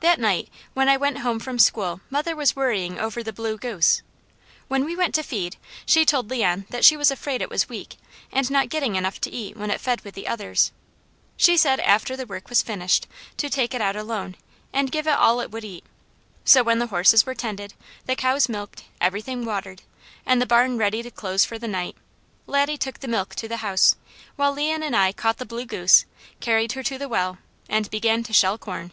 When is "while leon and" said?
24.34-24.96